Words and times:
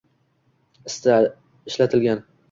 ishlatilgan 0.91 2.25